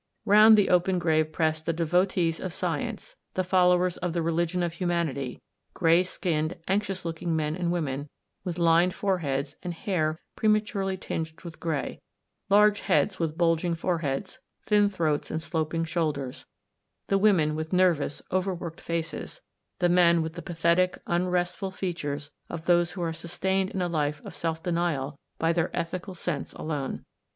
Round 0.25 0.57
the 0.57 0.69
open 0.69 0.97
grave 0.97 1.31
pressed 1.31 1.67
the 1.67 1.73
devotees 1.73 2.39
of 2.39 2.53
science, 2.53 3.15
the 3.35 3.43
followers 3.43 3.97
of 3.97 4.13
the 4.13 4.23
religion 4.23 4.63
of 4.63 4.73
humanity; 4.73 5.43
grey 5.75 6.01
skinned, 6.01 6.57
anxious 6.67 7.05
looking 7.05 7.35
men 7.35 7.55
and 7.55 7.71
women, 7.71 8.09
with 8.43 8.57
lined 8.57 8.95
foreheads, 8.95 9.57
and 9.61 9.75
hair 9.75 10.19
prematurely 10.35 10.97
tinged 10.97 11.41
with 11.43 11.59
grey; 11.59 12.01
large 12.49 12.79
heads 12.79 13.19
with 13.19 13.37
bulging 13.37 13.75
foreheads, 13.75 14.39
AN 14.39 14.39
END 14.39 14.39
AND 14.39 14.39
A 14.39 14.41
BEGINNING. 14.41 14.83
9 14.85 14.89
thin 14.89 14.95
throats 14.95 15.29
and 15.29 15.39
sloping 15.43 15.85
shoulders; 15.85 16.45
the 17.05 17.19
women 17.19 17.55
with 17.55 17.71
nervous, 17.71 18.23
over 18.31 18.55
worked 18.55 18.81
faces, 18.81 19.41
the 19.77 19.87
men 19.89 20.23
with 20.23 20.33
the 20.33 20.41
pathetic, 20.41 20.97
unrestfui 21.05 21.71
features 21.75 22.31
of 22.49 22.65
those 22.65 22.93
who 22.93 23.03
are 23.03 23.13
sustained 23.13 23.69
in 23.69 23.83
a 23.83 23.87
life 23.87 24.19
of 24.25 24.33
self 24.33 24.63
denial 24.63 25.19
by 25.37 25.53
their 25.53 25.69
ethical 25.77 26.15
sense 26.15 26.53
alone. 26.53 27.05